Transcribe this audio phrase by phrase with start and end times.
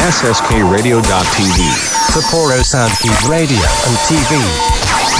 [0.00, 1.60] SSKRadio.tv
[2.08, 4.40] Sapporo Soundkeep Radio and TV.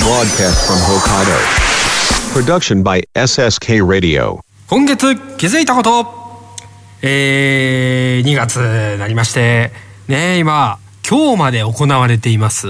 [0.00, 1.36] Broadcast from Hokkaido.
[2.32, 4.40] Production by SSK Radio.
[4.68, 6.06] 今月気づいたこと
[7.02, 9.70] えー、2月になりまして
[10.08, 12.68] ね今今日まで行われています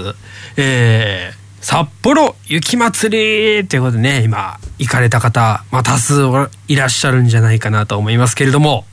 [0.57, 6.23] えー、札幌雪まつりということでね今行かれた方、まあ、多数
[6.67, 8.83] いらっしゃるんじゃないかなと思いますけれども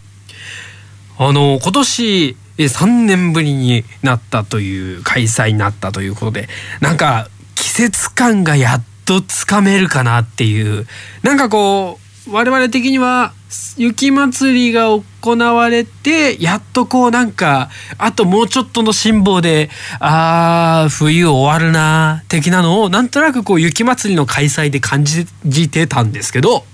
[1.19, 6.49] あの今年3年ぶりになったという開催になったということで
[6.81, 10.87] なんか季節感がやっとつかめるかなっていう
[11.23, 13.33] なんかこう我々的には
[13.79, 14.89] 雪まつりが
[15.23, 25.25] 行われてやっとこうなんかあともうちょっとの辛抱であー冬終わるな的なのをなんとなくこう雪まつりの開催で感じ
[25.71, 26.65] てたんですけど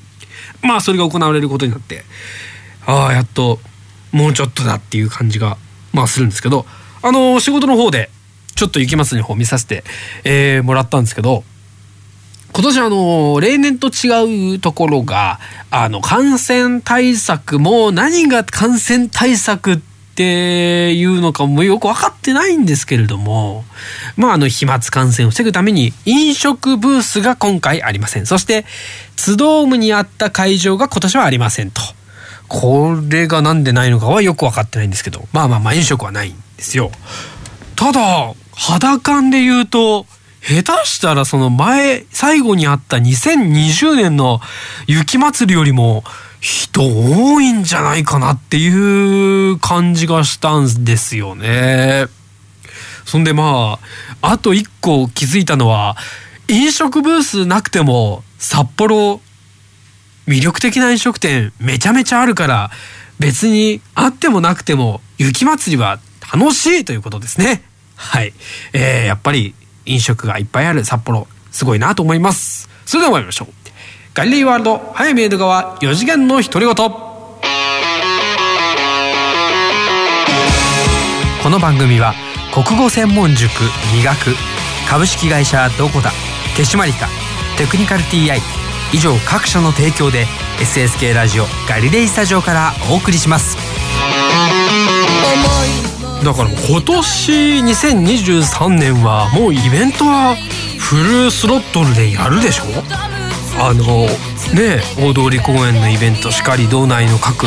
[0.63, 2.05] まあそれが行われることになって
[2.87, 3.61] ああやっと
[4.11, 5.57] もうちょっとだっていう感じが
[5.95, 6.67] まあするんですけど
[7.03, 8.11] あの仕事の方で
[8.55, 9.85] ちょっと雪まつりの方見させて、
[10.25, 11.45] えー、もらったんですけど
[12.53, 19.81] 今年あの例年と違うところがあの感染対策も何が感染対策っ
[20.15, 23.65] ていうのかもよく分かってないんですけれども
[24.17, 28.27] まああの飛沫感染を防ぐために飲食ブースが今回ありません。
[28.27, 28.65] そして
[29.17, 31.83] ツドームにあった会場が今年はありませんと。
[32.55, 36.93] これがなんでないのかはよく分かってないんですけどまあまあまあ飲食はないんですよ
[37.75, 40.07] ただ肌感で言うと
[40.41, 44.41] 下手したらその前最後にあった2020年の
[44.87, 46.05] 雪まつりよりも
[46.41, 52.07] 人多いんじゃないかなっていう感じがしたんですよね。
[53.07, 53.79] そんでま
[54.21, 55.97] ああと一個気づいたのは
[56.49, 59.23] 飲食ブースなくても札幌
[60.27, 62.71] 魅力的な飲食店めちゃめちゃあるから
[63.19, 65.99] 別にあってもなくても雪まつりは
[66.33, 67.63] 楽しいということですね。
[67.97, 68.33] はい。
[68.73, 69.55] えー、やっぱり
[69.87, 73.49] 飲食がいっぱいある札幌すごいなと思いますそれでは参りましょう
[74.15, 76.75] ガリレーワールド早見江戸川4次元の独り言
[81.43, 82.15] この番組は
[82.53, 83.51] 国語専門塾
[83.95, 84.35] 磨く
[84.89, 86.11] 株式会社どこだ
[86.57, 87.09] 手締まりか
[87.59, 88.64] テクニカル TI
[88.95, 90.25] 以上各社の提供で
[90.61, 93.57] SSK ラジオガリレイスタジオからお送りします。
[96.25, 100.37] だから今年2023年はもうイベントは
[100.79, 102.65] フルスロットルでやるでしょ？
[103.59, 104.07] あの
[104.55, 107.47] ね大通公園のイベントしかり道内の各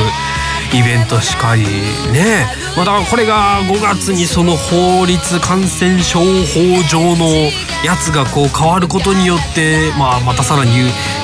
[0.73, 1.63] イベントしかり
[2.11, 2.45] ね
[2.75, 7.25] まあ、だからこれが5月にその法律感染症法上の
[7.83, 10.71] やつがこう変わることによって、まあ、またさらに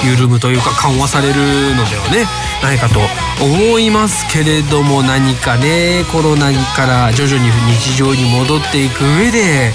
[0.04, 1.34] 緩むというか緩和される
[1.76, 2.26] のではね
[2.62, 3.00] ないかと
[3.44, 9.74] 思いますけれども何かねコロナから徐々に日常に戻っていく上で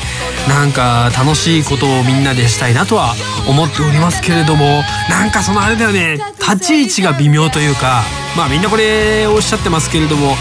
[0.49, 3.15] なんか楽しいことをみんなでしたいなとは
[3.49, 8.03] 思っておりますけれどもなんかそのあれだよね立ち位置が微妙というか
[8.37, 10.34] まあみんなこれおっしゃってますけれども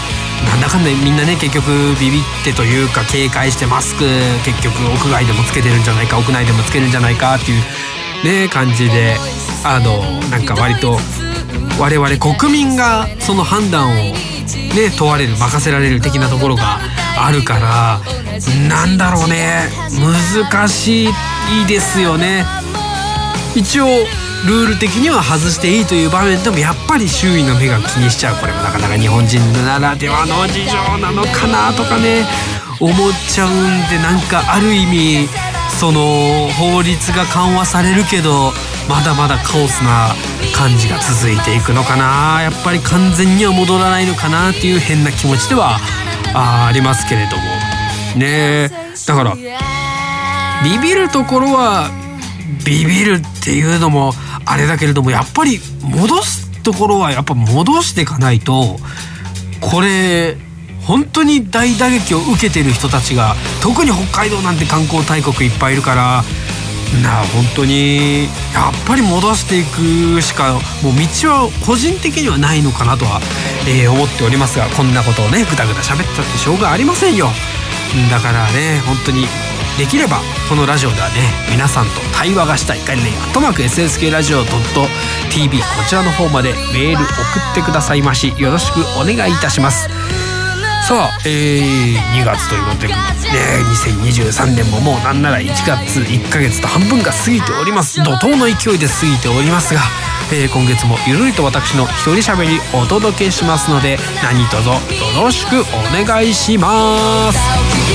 [0.46, 1.66] なんだかんだみんなね結局
[2.00, 4.04] ビビってというか警戒してマスク
[4.44, 7.62] 結局屋外でもつけてるんじゃないか屋内でもつけるんじゃないかっていう
[8.24, 9.16] ね感じで
[9.64, 10.00] あの
[10.30, 10.98] なんか割と
[11.80, 16.78] 我々国民がその判断をね問われる任せられる的なところが
[17.16, 18.00] あるから
[18.68, 19.68] なんだろうね
[20.44, 21.08] 難しい
[21.66, 22.44] ですよね。
[23.54, 23.86] 一応
[24.46, 28.36] ルール的には外していいという場面でもやっぱり周囲の目が気にしちゃう。
[28.36, 32.24] これもなかなか日本人ならではの事情なのかなとかね
[32.80, 32.94] 思っ
[33.28, 33.52] ちゃうん
[33.90, 35.28] でなんかある意味
[35.80, 38.52] その法律が緩和されるけど
[38.88, 40.08] まだまだカオスな
[40.56, 42.40] 感じが続いていくのかな。
[42.42, 45.78] やっぱり完全には戻らないのかなっていう変な気持ちでは
[46.34, 47.42] あありますけれども。
[48.16, 48.70] ね
[49.06, 49.36] だから
[50.64, 51.90] ビビるところは
[52.64, 54.12] ビビるっていうのも
[54.44, 58.76] あれだけれどもやっぱり戻すところはやっぱ戻していかないと
[59.60, 60.36] これ
[60.86, 66.22] 本当に大打撃を受けてる人たちが特に北海道なんて観光大国いっぱいいるから
[67.02, 68.24] な本当に
[68.54, 70.62] やっぱり戻していくしかもう
[71.22, 73.20] 道は個人的にはないのかなとは、
[73.68, 77.28] えー、思っておりますがこんなことをねぐだぐだ喋ったってしょうがありませんよ。
[78.10, 79.26] だからね本当に
[79.78, 81.14] できればこのラジオではね
[81.48, 82.80] 皆さんと対話がしたい。
[82.84, 84.42] 概念アットマーク SSK ラジオ
[85.30, 87.12] .tv こちらの方までメール送
[87.52, 89.88] ってくださいましよろしくお願いいたします。
[90.88, 92.94] さあ、えー、2月ということで、ね、
[93.92, 98.02] 2023年ももうなんなら1月1ヶ月と半分が過ぎております。
[98.02, 99.80] 怒涛の勢いで過ぎておりますが、
[100.32, 104.74] えー、今月もゆるりと私の一人喋りお届けしますので何卒よ
[105.22, 107.87] ろしくお願いします。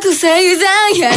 [0.00, 0.26] 覚醒
[0.56, 1.10] 剤や。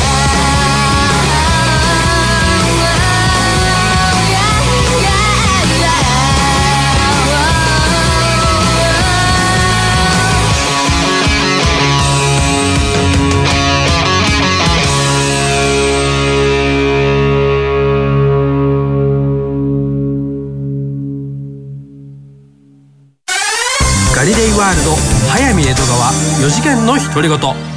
[24.57, 24.95] ワールド
[25.29, 27.76] 早見江戸川4次元の独り言。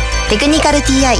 [0.31, 1.17] テクニカル TI」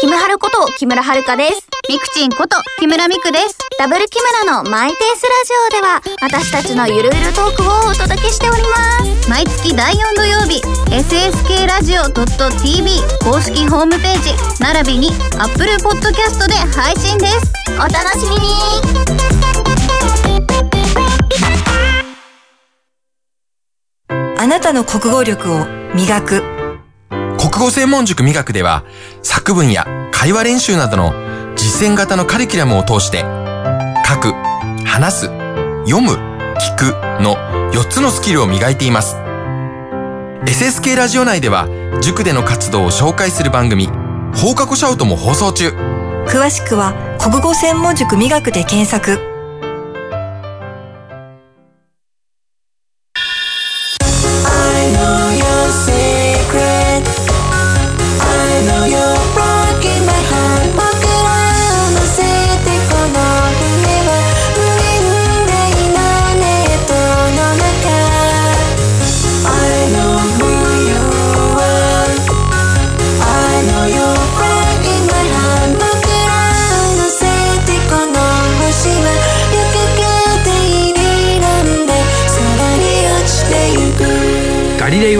[0.00, 1.68] キムハルこと木村遥です。
[1.88, 3.58] ミクチンこと木村ミクです。
[3.80, 9.28] ダブル木村のマイペースラジオでは私たちのゆるゆるトークをお届けしております。
[9.28, 10.62] 毎月第4土曜日
[10.94, 17.52] SSK ラジオ .tv 公式ホームページ並びに Apple Podcast で配信です。
[17.74, 19.59] お楽しみに。
[24.42, 26.42] あなたの国語力を磨く
[27.38, 28.84] 国語専門塾磨くでは
[29.22, 31.12] 作文や会話練習などの
[31.56, 33.18] 実践型のカリキュラムを通して
[34.08, 34.32] 書く、
[34.86, 35.26] 話す、
[35.84, 36.12] 読む、
[36.56, 37.36] 聞くの
[37.72, 39.16] 4つのスキルを磨いています。
[40.46, 41.68] SSK ラジオ内では
[42.00, 43.88] 塾での活動を紹介する番組
[44.34, 45.68] 放課後シャウトも放送中。
[46.26, 49.29] 詳しくは国語専門塾磨くで検索。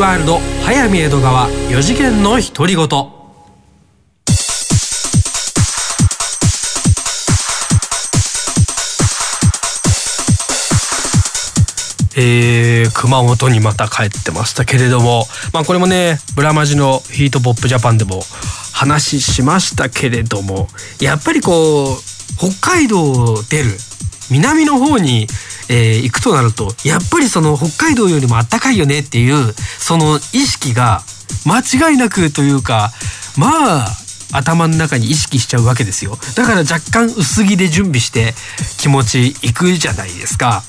[0.00, 2.86] ワールド早見江戸川4次元の独り言。
[12.16, 18.22] えー、熊本にまた帰ってましたけれども、まあこれもね、ブラマジのヒートポップジャパンでも
[18.72, 20.68] 話しましたけれども、
[20.98, 21.96] やっぱりこう、
[22.38, 23.70] 北海道を出る、
[24.30, 25.26] 南の方に
[25.72, 31.00] えー、行くとなるとやっぱりその北海道よりもあったかいよねっていうその意識が
[31.46, 31.60] 間
[31.90, 32.90] 違いなくというか
[33.38, 33.86] まあ
[34.32, 36.16] 頭の中に意識しちゃうわけですよ。
[36.36, 38.34] だから若干薄着で準備して
[38.78, 40.62] 気持ちいくじゃないですか。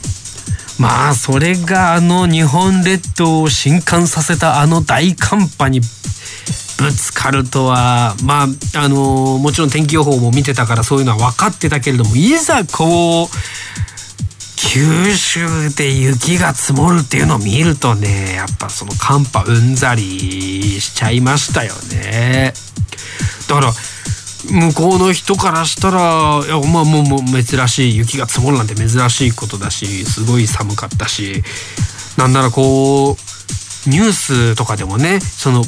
[0.79, 8.47] まあそれがあの日本列島を震撼させたあの大寒波にぶつかるとはまあ
[8.79, 13.27] あのもちろん天気予報も見てたからそういうのは分かってたけれどもいざこう
[14.63, 20.01] 九州で雪が積もるっていうのを見るとねやっぱその寒波うんざり
[20.79, 22.53] しちゃいましたよね。
[23.49, 23.73] だから
[24.49, 31.43] 向こうの人からしたらいやまあもうもう珍しい雪が積もるなんて珍しいことだしすごい寒かったし
[32.17, 35.63] なんならこうニュースとかでもねその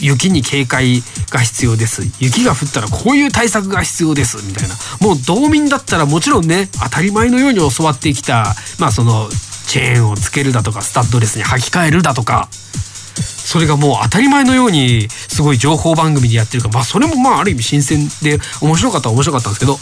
[0.00, 2.02] 雪に警戒が必要です。
[2.20, 4.38] 雪が降ったらこういう対策が必要です。
[4.44, 4.74] みたいな。
[5.00, 9.28] もう道民だったらもちろんね当たり前のように教わってきたまあその
[9.66, 19.78] チェーンをつけるだとかスタッドレスに履き替えるだとかそれがもう当たり前のようにすごい情報番組でやってるからまあそれもまあある意味新鮮で面白かったは面白かったんですけど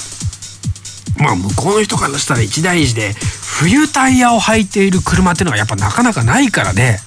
[1.22, 3.12] まあ向こうの人からしたら一大事で
[3.60, 6.98] 冬タイヤを履いている車っていうのはやっぱなかなかないからね。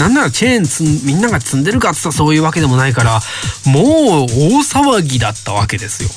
[0.00, 3.20] なんならチェーンつみんなが積んでるかっつったらそういうわけでもないから
[3.66, 4.26] もう大
[4.62, 6.08] 騒ぎだったわけですよ。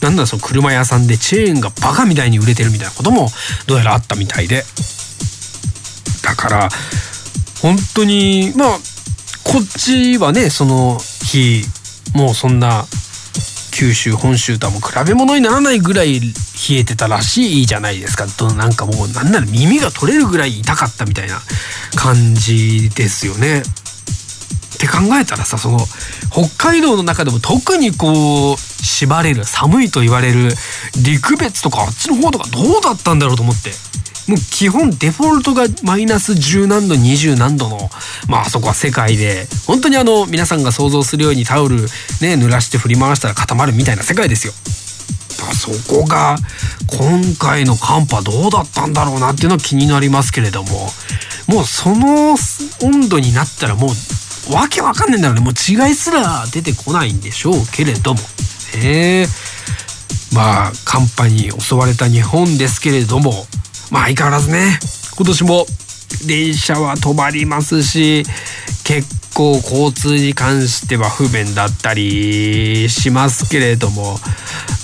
[0.00, 3.28] なんならその車屋さんでチェーンがバカみたいに売れてるみたいなことも
[3.66, 4.64] どうやらあったみたいで
[6.24, 6.68] だから
[7.60, 8.68] 本当にまあ
[9.44, 11.62] こっちはねその日
[12.14, 12.86] もうそんな
[13.70, 16.26] 九州本州とはもう比べ物にならないぐらい冷
[16.72, 21.40] えてたらしいじゃないですかとなんかもうなんなら耳が取れるぐらい痛かったみたいな
[21.96, 23.62] 感じですよね。
[23.62, 25.78] って考えたらさその
[26.32, 30.48] 北海道の中でも特にこう縛れる寒いと言われる
[31.04, 33.70] 陸別とかあっちの方とかどうだったんだろうと思って
[34.30, 37.90] もう基本デフォルトがマイナス10何度20何度の
[38.28, 44.52] まあそこは世界で本当にあの皆さんが想像するようにタオルね濡らして振り回したら固まるみたいな世界ですよ。
[45.36, 46.36] だからそこが
[46.86, 50.68] 今回の寒波どうだったんだろうなっていうのは気になりますけれども
[51.48, 52.36] もうその
[52.84, 53.88] 温度になったらも
[54.50, 58.20] うわけわかんないんだろうねもう違いすら出てこないんでしょうけれども
[58.80, 59.26] ね
[60.32, 63.32] まあ寒波に襲われた日本ですけれども
[63.90, 64.78] まあ相変わらずね。
[65.16, 65.66] 今年も
[66.26, 68.24] 電車は止まりますし
[68.84, 74.18] 結構交通に関しては不便だったりしますけれども。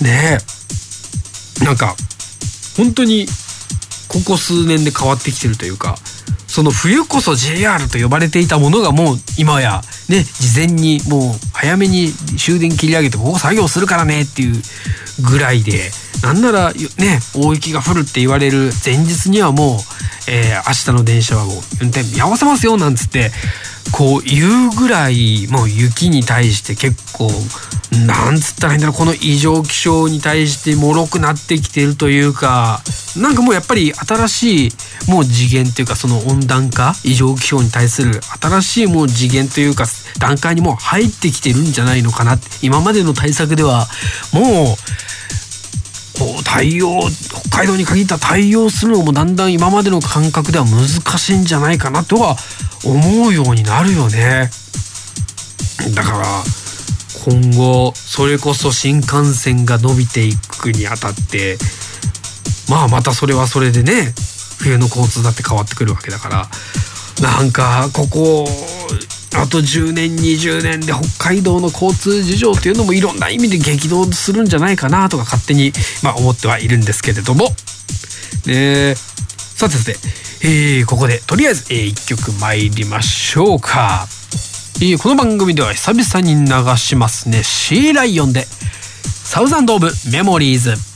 [0.03, 0.39] ね。
[1.65, 1.97] なんか
[2.77, 3.27] 本当に
[4.09, 5.97] ここ数年で変わってきてるというか
[6.47, 14.63] その冬こそ JR と呼ばれていたものがもう今やね事前にもう早めに終電切り上げてここ作業するからねっていう
[15.29, 15.91] ぐらいで
[16.23, 19.79] なんならね大雪が降るって言われる前日にはもう、
[20.29, 23.31] えー、明日の電車はもう運転見合わせますよなんつって
[23.93, 27.31] こう言うぐらいもう雪に対して結構
[28.07, 32.81] なんつったらいいんだろうこの異常気象に対して脆くなってきてるというか
[33.17, 34.71] なんかもうやっぱり新しい
[35.09, 39.87] もう次元というかその温暖化異常気象に対する新しいもう次元というか
[40.19, 43.87] 段階にもう入ってきてるんじゃないのかな今までの対策では
[44.33, 44.77] もう
[46.19, 47.01] こう対応
[47.51, 52.37] 北海道に限った対応するのもだんだん今までの感覚では難しいんじゃないかなとは
[52.85, 54.51] 思うようになるよね。
[55.95, 56.27] だから
[57.25, 61.59] 今後それこそ新幹線が伸びていくにあたって
[62.69, 64.15] まあまたそれはそれでね
[64.59, 66.49] 冬の交通だって変わってくるわけだから
[67.21, 68.49] なんかここ
[69.37, 77.49] あと10年20年で北海道の交通事情っていうのもいろんな意味で激動するんじゃないかなとか勝手に、まあ、思ってはいるんですけれども。
[78.47, 79.97] ねさてさて、
[80.43, 84.07] えー、ここでとりあえず、えー、1曲参りましょうか。
[84.77, 87.43] えー、この番組では久々に流しますね。
[87.43, 90.96] シーライオンでサウザンド・オブ・メモリーズ。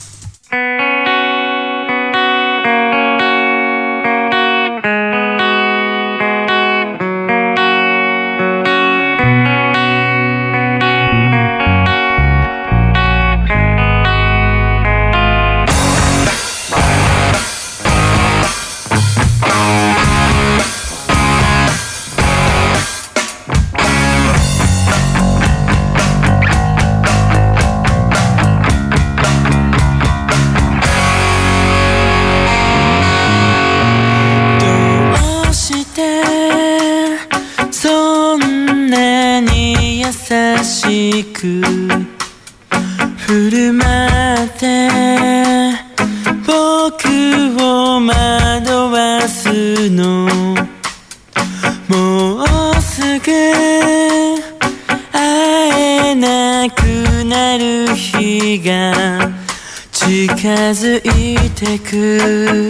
[61.92, 62.69] い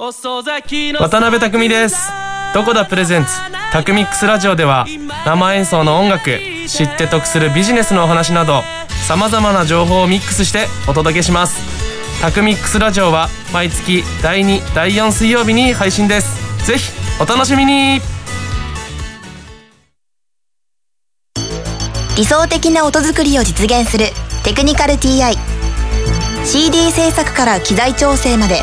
[0.00, 0.12] 渡
[1.20, 1.96] 辺匠です。
[2.54, 3.30] どこだプレゼンツ。
[3.72, 4.86] タクミックスラジオでは
[5.26, 8.62] 生演奏の音楽知って得するビジネスのお話など
[9.08, 11.58] さまざまな情報をミックスしてお届けします。
[12.22, 16.64] タクミックスラジオは毎月第2第4水曜日に配信です。
[16.64, 18.00] ぜひお楽しみに。
[22.16, 24.04] 理想的な音作りを実現する
[24.44, 28.62] テクニカル TICD 制作から機材調整まで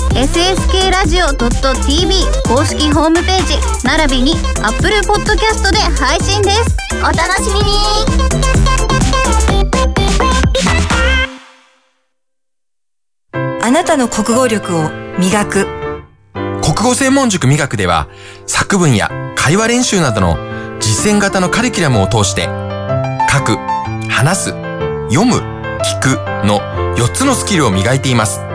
[0.13, 2.13] SSK ラジオ .tv
[2.47, 6.77] 公式ホームページ、並びに Apple Podcast で配信です。
[6.99, 7.65] お楽しみに
[13.63, 15.65] あなたの国語力を磨く
[16.61, 18.07] 国語専門塾美学では
[18.45, 20.35] 作文や会話練習などの
[20.81, 22.49] 実践型のカリキュラムを通して
[23.31, 23.55] 書く、
[24.09, 24.49] 話す、
[25.09, 25.37] 読む、
[25.79, 26.09] 聞く
[26.45, 26.59] の
[26.97, 28.50] 4つのスキルを磨いています。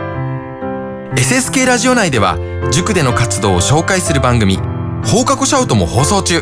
[1.17, 2.37] SSK ラジオ内では
[2.71, 4.57] 塾での活動を紹介する番組
[5.03, 6.41] 放課後シャウトも放送中。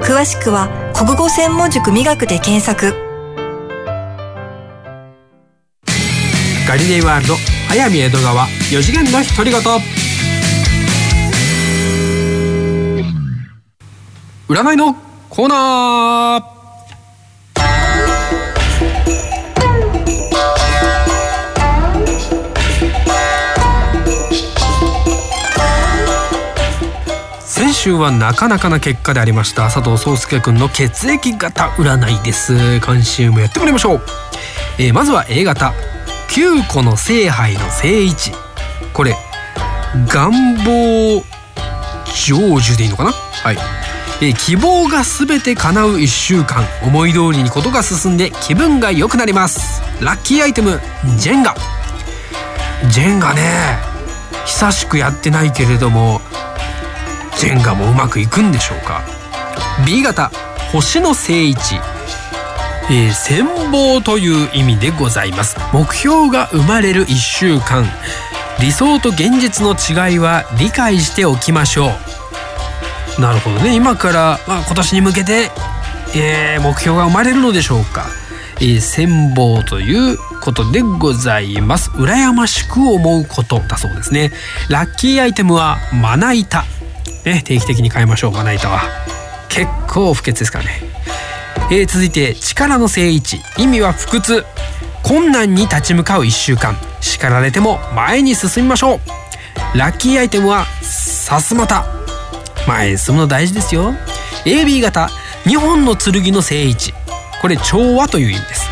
[0.00, 2.94] 詳しくは国語専門塾美学で検索
[6.68, 7.34] ガリレイワールド
[7.68, 9.60] 早見江戸川4次元の独り言
[14.48, 14.94] 占いの
[15.28, 16.51] コーナー
[27.82, 29.64] 週はなかなかな結果でありました。
[29.68, 32.78] 佐藤壮介くんの血液型占いです。
[32.78, 34.02] 今週もやってもらいましょう、
[34.78, 35.72] えーまずは A 型。
[36.28, 38.30] 9個の聖杯の聖一。
[38.92, 39.16] これ
[40.06, 40.30] 願
[40.64, 41.24] 望
[42.06, 43.10] 成就でいいのかな？
[43.10, 43.58] はい、
[44.20, 46.64] えー希望が全て叶う1週間。
[46.84, 49.82] 思い通りにことが進んで気分が良くなります。
[50.00, 50.80] ラッキーアイテム
[51.18, 51.56] ジェンガ。
[52.88, 53.78] ジェンガね。
[54.46, 56.20] 久しくやってないけれども
[57.42, 59.02] ジェンガもうまくいくんでしょうか
[59.84, 60.30] ？B 型
[60.70, 61.74] 星の聖一。
[62.88, 65.56] えー、戦望という意味でございます。
[65.72, 67.84] 目標が生まれる1週間。
[68.60, 71.90] 理想と現実の違いは理解しておきましょ
[73.18, 73.20] う。
[73.20, 73.74] なるほどね。
[73.74, 75.50] 今から、まあ、今年に向けて、
[76.14, 78.06] えー目標が生まれるのでしょうか、
[78.60, 81.90] えー戦望ということでございます。
[81.90, 84.30] 羨ましく思うことだそうですね。
[84.68, 86.64] ラッキーアイテムはまな板。
[87.24, 88.82] ね定期的に買いましょうまな板は
[89.48, 90.80] 結構不潔ですからね。
[91.70, 94.44] えー続いて力の正位置意味は不屈。
[95.02, 96.74] 困難に立ち向かう1週間。
[97.00, 98.94] 叱られても前に進みましょ
[99.74, 99.78] う。
[99.78, 101.84] ラッキーアイテムはさすまた。
[102.66, 103.92] 前に進むの大事ですよ。
[104.46, 105.10] AB 型。
[105.44, 106.94] 2本の剣の正位置
[107.42, 108.70] これ調和という意味です。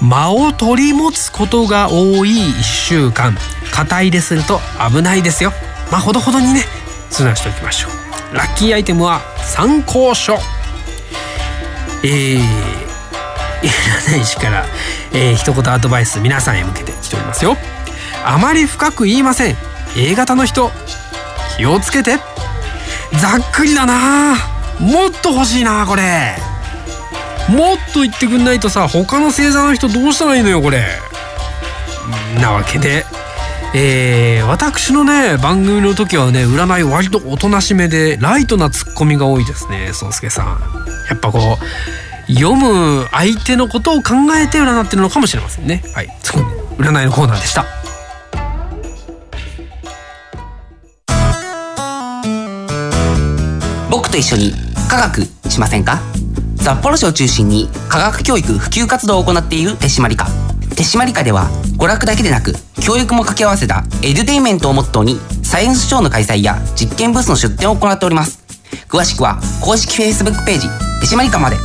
[0.00, 3.36] 間を取り持つことが多い1週間。
[3.70, 4.60] 肩入れすると
[4.90, 5.52] 危ないですよ。
[5.90, 6.81] まあほどほどにね。
[7.12, 8.34] 通なしておきましょう。
[8.34, 10.38] ラッキーアイテムは参考書。
[12.02, 12.40] えー、
[13.62, 14.64] 占い師から、
[15.12, 17.56] えー、一言アドバイス皆さんへ向けて来ておりますよ。
[18.24, 19.56] あまり深く言いません。
[19.94, 20.72] A 型の人
[21.58, 22.18] 気をつけて。
[23.20, 24.36] ざっくりだな。
[24.80, 26.34] もっと欲しいなこれ。
[27.48, 30.82] もっと言ってくんないとさ他の星座の人どうしたらいいのよこれ。
[32.40, 33.04] なわけで
[33.74, 40.46] えー、私のね番組の時はね占い割とおとなしめでライトなツッコミが多いですね宗介さん。
[41.08, 41.56] やっぱこ
[42.28, 45.82] う読む相手のことを考えて占ってるのかもしれませんね。
[45.94, 46.08] はい
[46.76, 47.64] 占いのコーナーでした。
[53.90, 54.52] 僕と一緒に
[54.88, 56.00] 科学しませんか？
[56.58, 60.26] 札幌市を中心に科学教育普及活動を行っている手締まり課。
[60.74, 62.54] 手締まり課では娯楽だけでなく
[62.84, 68.42] 教育も掛け合わせたエデュテインメントをモットーにサイエンスショーの開催や実験ブースの出展を行っております。
[68.88, 70.68] 詳しくは公式 Facebook ページ
[71.00, 71.56] 手締まり課まで。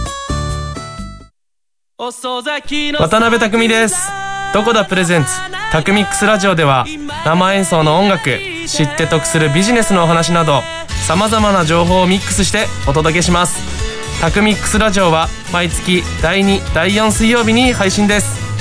[3.00, 3.96] 渡辺匠です。
[4.54, 5.30] どこだプレゼンツ
[5.72, 6.86] タクミックスラジオでは
[7.26, 8.30] 生演奏の音楽
[8.68, 10.62] 知って得するビジネスのお話など
[11.06, 13.78] さまざまな情報をミックスしてお届けします。
[14.20, 18.47] タクミックスラジオは毎月第2第4水曜日に配信です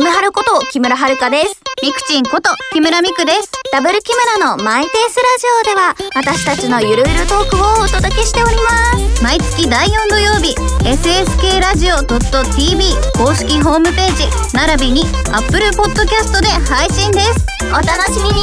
[0.00, 1.60] キムハルこと木村遥です。
[1.82, 3.52] ミクチンこと木村ミクです。
[3.70, 9.22] ダブル木村のマイペースラジオでは私たちのゆるゆるトークをお届けしております。
[9.22, 10.54] 毎月第4土曜日、
[10.88, 12.82] SSK ラジオ .tv
[13.18, 15.02] 公式ホームページ、並びに
[15.34, 17.44] Apple Podcast で配信です。
[17.68, 18.40] お楽しみに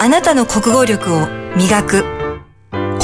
[0.00, 1.26] あなたの国語力を
[1.58, 2.17] 磨く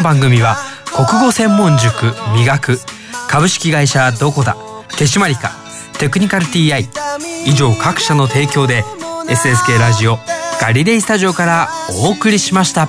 [0.00, 0.56] の番組は
[0.96, 2.78] 国語専門塾磨く
[3.28, 4.56] 株式会社どこだ
[4.96, 5.50] 手締まりか
[5.98, 6.86] テクニカル TI
[7.46, 8.82] 以上各社の提供で
[9.28, 10.16] SSK ラジオ
[10.60, 11.68] ガリレイスタジオから
[12.04, 12.88] お送りしました。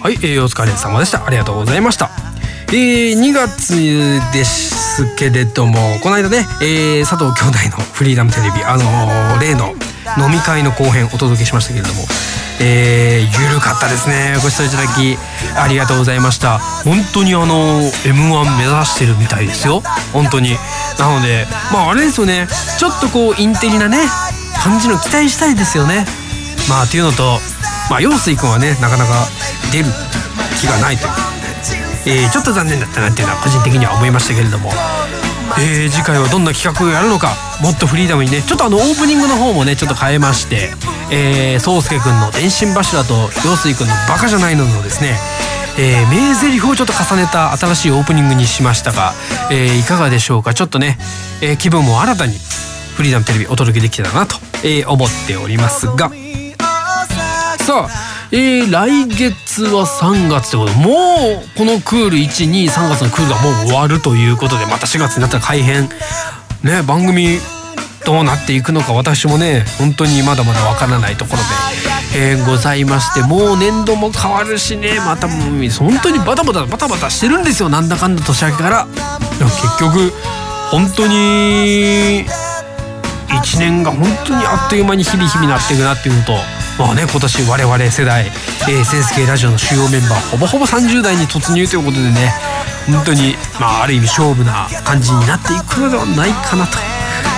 [0.00, 1.26] はい、えー、お疲れ様でした。
[1.26, 2.10] ありがとうございました。
[2.68, 9.74] えー、2月ですけれどもこの間ね、えー、佐藤兄弟のフリーダムテレビあのー例の
[10.16, 12.06] 飲み会の後編お届けしましたけれども。
[12.60, 14.34] えー、ゆるかったですね。
[14.42, 15.16] ご視聴いただき
[15.56, 16.58] ありがとうございました。
[16.58, 19.82] 本当にあの M1 目指してるみたいですよ。
[20.12, 20.56] 本当に。
[20.98, 22.48] なのでまああれですよね。
[22.78, 23.98] ちょっとこうインテリなね
[24.60, 26.04] 感じの期待したいですよね。
[26.68, 27.38] まあっていうのと
[27.90, 29.28] まあ陽水君はねなかなか
[29.70, 29.84] 出る
[30.60, 31.12] 気がないという
[32.06, 34.72] えーちょっと残念だったなっていうのは個人的には思いましたけれども、
[35.60, 40.70] えー次回はどんな企画をやるのかもっとフリーダムにねちょっとあのオープニングの方もねちょっと変えまして
[41.10, 45.16] えー、宗介くんの電信柱と陽水くんのバカじゃないののですね
[45.80, 49.12] えー、名台詞をちょっと重ねた新しいオープニングにしましたが、
[49.52, 50.52] えーいかがでしょうか？
[50.52, 50.98] ちょっとね、
[51.40, 52.34] えー気分も新たに
[52.96, 56.10] フリーダムテレビお届けできたらなと、えー思っておりますが。
[57.60, 57.88] さあ、
[58.30, 65.88] えー来月は3月ってことでもうこのクール123月のクールがもう終わるということでまた4月になったら改編。
[66.62, 67.38] ね番組
[68.04, 71.38] どうなっていくのか私もね本当にまだまだわからないところ
[72.16, 78.86] で、えーございましてもう年度も変わるしねまたもう本当にバタバタバタバタしてるんですよなんだかんだ年明けから。
[79.38, 80.12] 結局
[80.70, 82.26] 本当に
[83.28, 86.32] 1年が本当にあっという間に日々日々なっていくなっていうのと
[86.78, 92.32] まあね今年我々世代、えー、センス系ラジオの主要メンバーほぼほぼ30代に突入ということでね
[92.86, 96.78] 本当にまあある意味勝負な感じになっていくのではないかなと、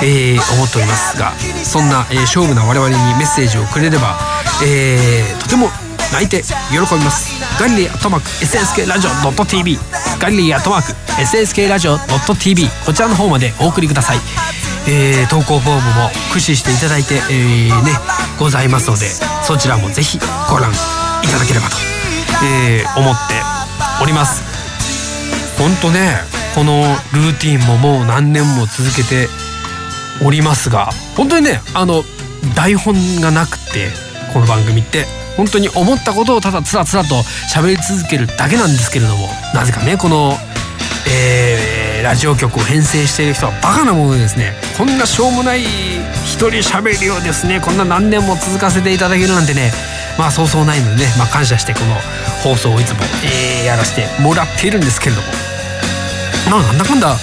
[0.04, 1.32] えー思っておりますが
[1.64, 4.18] そんな、えー勝負な我々にメッセージをくれれば、
[4.64, 5.68] えーとても
[6.12, 7.40] 泣いて喜びます。
[7.58, 9.10] ガリレーアットマーク SSK ラジオ
[9.44, 9.78] .tv
[10.18, 14.18] ガリレーアットマーク SSK ラジオ .tv こちらの方までお送りください。
[14.88, 17.92] えー投稿フォームも駆使していただいて、えーね
[18.40, 19.06] ございますので
[19.44, 20.18] そちらもぜひ
[20.50, 21.76] ご覧いただければと、
[22.44, 23.34] えー思って
[24.02, 24.42] おります。
[25.58, 26.16] ほんとね
[26.54, 29.28] このルーティンももう何年も続けて
[30.24, 32.02] おりますが本当にねあの
[32.56, 33.88] 台本がなくて
[34.32, 35.04] この番組って
[35.36, 37.14] 本当に思ったことをただつらつらと
[37.54, 40.32] 喋り続けるだけなんですけれどもなぜかねこの、
[41.12, 44.54] えーラジオ局を編成している人はバカなものでですね。
[44.78, 45.60] こんなしょうもない
[46.48, 47.60] 人喋りをですね。
[47.60, 49.72] こんな何年も続かせていただけるなんてね。
[50.16, 51.94] まあそうそうないのでね、まあ、感謝してこの
[52.42, 55.28] 放送をいつも、えーやらせてもらっているんですけれども。
[56.50, 57.14] まあなんだかんだ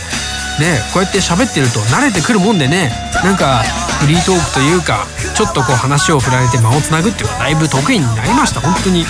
[0.60, 2.92] ねこうやって喋ってると慣れてくるもんでね。
[3.24, 3.64] なんか
[4.00, 8.62] フリートークというかちょっとこう話を振られて間をつなぐっていうのはだいぶ得意になりました。
[8.62, 9.06] 本当に。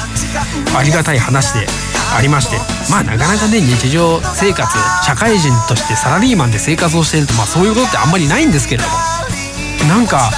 [0.76, 1.68] ありがたい話で
[2.16, 2.58] ありまして。
[2.90, 8.96] まあなかなかね日常生活社会人としてサラリーマンで生活をしているとまあそういうことってあんまりないんですけれども。
[9.88, 10.30] なんか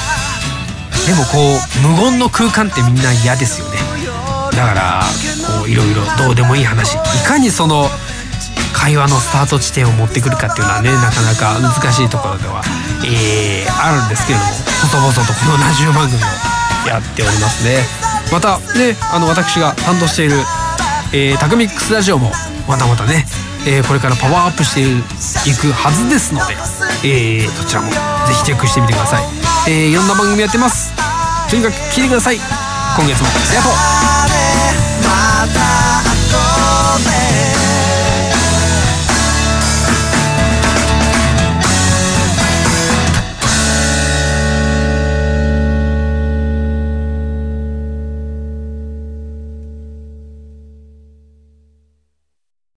[1.07, 3.77] でもこう無言の空間ってみんな嫌ですよね。
[4.51, 5.01] だから
[5.59, 6.93] こういろいろどうでもいい話。
[6.93, 7.89] いかにその
[8.73, 12.61] 会話のスタート地点を持ってくるかっていうのはねなかなか難しいところでは、
[13.05, 17.83] えーあるんですけれども細々とこのラジオ番組をやっておりますね。
[18.31, 20.35] またねあの私が担当している、
[21.13, 22.31] えータクミックスラジオも
[22.67, 23.25] またまたね、
[23.67, 24.81] えーこれからパワーアップして
[25.49, 26.55] いくはずですので、
[27.03, 27.97] えー、そちらもぜ
[28.33, 29.23] ひチェックしてみてください、
[29.67, 30.91] えーいろんな番組やってます
[31.49, 33.69] とにかく聞いてください今月もありがと
[34.05, 34.08] う